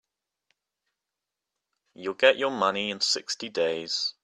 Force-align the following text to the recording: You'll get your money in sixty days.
You'll 1.93 2.15
get 2.15 2.35
your 2.39 2.49
money 2.49 2.89
in 2.89 3.01
sixty 3.01 3.49
days. 3.49 4.15